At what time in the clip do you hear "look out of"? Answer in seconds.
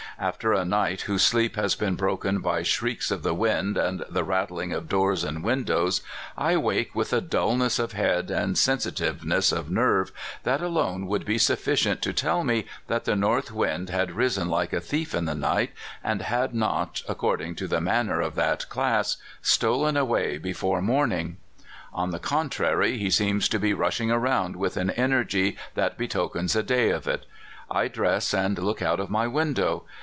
28.59-29.09